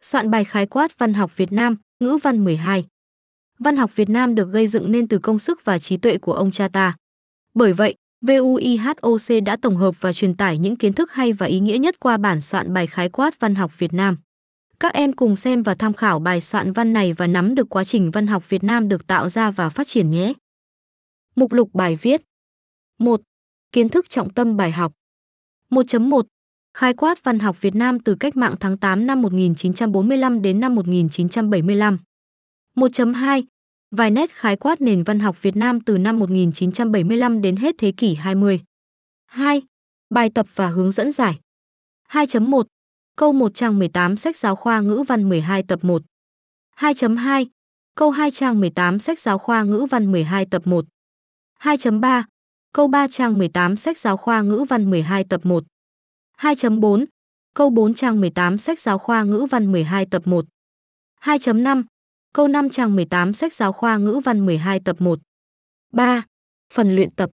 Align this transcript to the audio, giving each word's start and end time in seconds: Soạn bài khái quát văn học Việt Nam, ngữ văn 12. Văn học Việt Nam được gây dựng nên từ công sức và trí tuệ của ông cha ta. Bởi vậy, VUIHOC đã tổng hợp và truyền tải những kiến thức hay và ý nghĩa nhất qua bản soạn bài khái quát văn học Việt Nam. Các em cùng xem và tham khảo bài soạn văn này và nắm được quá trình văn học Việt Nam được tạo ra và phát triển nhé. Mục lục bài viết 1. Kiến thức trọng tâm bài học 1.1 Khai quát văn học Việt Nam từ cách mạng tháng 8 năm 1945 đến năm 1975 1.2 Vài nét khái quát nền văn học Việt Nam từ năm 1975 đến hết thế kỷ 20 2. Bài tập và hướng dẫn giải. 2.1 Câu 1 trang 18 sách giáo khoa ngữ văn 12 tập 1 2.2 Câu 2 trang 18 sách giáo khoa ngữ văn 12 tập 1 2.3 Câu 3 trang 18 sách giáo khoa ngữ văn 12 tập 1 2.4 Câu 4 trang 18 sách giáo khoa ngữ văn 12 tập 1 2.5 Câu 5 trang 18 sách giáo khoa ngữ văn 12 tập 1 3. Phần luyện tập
Soạn 0.00 0.30
bài 0.30 0.44
khái 0.44 0.66
quát 0.66 0.98
văn 0.98 1.14
học 1.14 1.36
Việt 1.36 1.52
Nam, 1.52 1.76
ngữ 2.00 2.18
văn 2.22 2.44
12. 2.44 2.84
Văn 3.58 3.76
học 3.76 3.96
Việt 3.96 4.08
Nam 4.08 4.34
được 4.34 4.48
gây 4.52 4.66
dựng 4.66 4.92
nên 4.92 5.08
từ 5.08 5.18
công 5.18 5.38
sức 5.38 5.64
và 5.64 5.78
trí 5.78 5.96
tuệ 5.96 6.18
của 6.18 6.32
ông 6.32 6.50
cha 6.50 6.68
ta. 6.68 6.96
Bởi 7.54 7.72
vậy, 7.72 7.94
VUIHOC 8.20 9.44
đã 9.44 9.56
tổng 9.56 9.76
hợp 9.76 9.94
và 10.00 10.12
truyền 10.12 10.36
tải 10.36 10.58
những 10.58 10.76
kiến 10.76 10.92
thức 10.92 11.12
hay 11.12 11.32
và 11.32 11.46
ý 11.46 11.60
nghĩa 11.60 11.78
nhất 11.78 12.00
qua 12.00 12.16
bản 12.16 12.40
soạn 12.40 12.72
bài 12.74 12.86
khái 12.86 13.08
quát 13.08 13.40
văn 13.40 13.54
học 13.54 13.78
Việt 13.78 13.92
Nam. 13.92 14.18
Các 14.80 14.92
em 14.92 15.12
cùng 15.12 15.36
xem 15.36 15.62
và 15.62 15.74
tham 15.74 15.94
khảo 15.94 16.18
bài 16.18 16.40
soạn 16.40 16.72
văn 16.72 16.92
này 16.92 17.12
và 17.12 17.26
nắm 17.26 17.54
được 17.54 17.68
quá 17.68 17.84
trình 17.84 18.10
văn 18.10 18.26
học 18.26 18.48
Việt 18.48 18.64
Nam 18.64 18.88
được 18.88 19.06
tạo 19.06 19.28
ra 19.28 19.50
và 19.50 19.68
phát 19.68 19.86
triển 19.86 20.10
nhé. 20.10 20.32
Mục 21.36 21.52
lục 21.52 21.70
bài 21.74 21.96
viết 21.96 22.22
1. 22.98 23.20
Kiến 23.72 23.88
thức 23.88 24.10
trọng 24.10 24.34
tâm 24.34 24.56
bài 24.56 24.70
học 24.70 24.92
1.1 25.70 26.22
Khai 26.78 26.94
quát 26.94 27.24
văn 27.24 27.38
học 27.38 27.60
Việt 27.60 27.74
Nam 27.74 28.00
từ 28.00 28.14
cách 28.14 28.36
mạng 28.36 28.54
tháng 28.60 28.78
8 28.78 29.06
năm 29.06 29.22
1945 29.22 30.42
đến 30.42 30.60
năm 30.60 30.74
1975 30.74 31.98
1.2 32.76 33.42
Vài 33.90 34.10
nét 34.10 34.30
khái 34.30 34.56
quát 34.56 34.80
nền 34.80 35.02
văn 35.02 35.18
học 35.18 35.42
Việt 35.42 35.56
Nam 35.56 35.80
từ 35.80 35.98
năm 35.98 36.18
1975 36.18 37.42
đến 37.42 37.56
hết 37.56 37.74
thế 37.78 37.92
kỷ 37.92 38.14
20 38.14 38.60
2. 39.26 39.62
Bài 40.10 40.30
tập 40.34 40.46
và 40.54 40.68
hướng 40.68 40.90
dẫn 40.90 41.12
giải. 41.12 41.38
2.1 42.08 42.62
Câu 43.16 43.32
1 43.32 43.54
trang 43.54 43.78
18 43.78 44.16
sách 44.16 44.36
giáo 44.36 44.56
khoa 44.56 44.80
ngữ 44.80 45.04
văn 45.08 45.28
12 45.28 45.62
tập 45.62 45.84
1 45.84 46.02
2.2 46.76 47.46
Câu 47.94 48.10
2 48.10 48.30
trang 48.30 48.60
18 48.60 48.98
sách 48.98 49.20
giáo 49.20 49.38
khoa 49.38 49.62
ngữ 49.62 49.86
văn 49.90 50.12
12 50.12 50.46
tập 50.50 50.62
1 50.64 50.84
2.3 51.60 52.22
Câu 52.72 52.88
3 52.88 53.08
trang 53.08 53.38
18 53.38 53.76
sách 53.76 53.98
giáo 53.98 54.16
khoa 54.16 54.42
ngữ 54.42 54.64
văn 54.68 54.90
12 54.90 55.24
tập 55.24 55.40
1 55.44 55.64
2.4 56.40 57.04
Câu 57.54 57.70
4 57.70 57.94
trang 57.94 58.20
18 58.20 58.58
sách 58.58 58.80
giáo 58.80 58.98
khoa 58.98 59.22
ngữ 59.22 59.46
văn 59.50 59.72
12 59.72 60.06
tập 60.06 60.22
1 60.24 60.44
2.5 61.22 61.84
Câu 62.34 62.48
5 62.48 62.70
trang 62.70 62.96
18 62.96 63.32
sách 63.32 63.54
giáo 63.54 63.72
khoa 63.72 63.96
ngữ 63.96 64.20
văn 64.24 64.46
12 64.46 64.80
tập 64.84 64.96
1 64.98 65.18
3. 65.92 66.24
Phần 66.72 66.96
luyện 66.96 67.10
tập 67.10 67.30